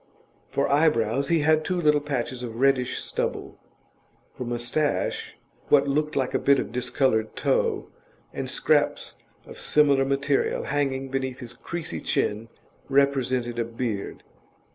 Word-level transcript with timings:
For 0.49 0.67
eyebrows 0.67 1.27
he 1.27 1.41
had 1.41 1.63
two 1.63 1.79
little 1.79 2.01
patches 2.01 2.41
of 2.41 2.55
reddish 2.55 2.97
stubble; 2.99 3.59
for 4.33 4.45
moustache, 4.45 5.37
what 5.69 5.87
looked 5.87 6.15
like 6.15 6.33
a 6.33 6.39
bit 6.39 6.57
of 6.57 6.71
discoloured 6.71 7.35
tow, 7.35 7.89
and 8.33 8.49
scraps 8.49 9.17
of 9.45 9.59
similar 9.59 10.03
material 10.03 10.63
hanging 10.63 11.09
beneath 11.09 11.37
his 11.39 11.53
creasy 11.53 12.01
chin 12.01 12.49
represented 12.89 13.59
a 13.59 13.63
beard. 13.63 14.23